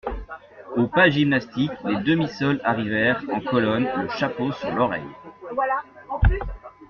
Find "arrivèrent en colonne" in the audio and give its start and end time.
2.63-3.87